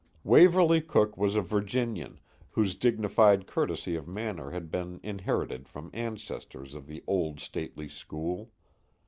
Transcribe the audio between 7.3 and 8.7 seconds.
stately school.